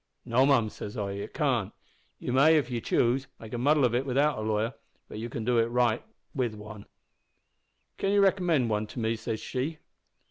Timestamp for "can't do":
5.29-5.59